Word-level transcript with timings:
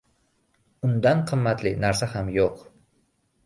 Undan 0.87 1.21
qimmatli 1.33 1.75
narsa 1.87 2.11
ham 2.17 2.35
yo‘q! 2.41 2.69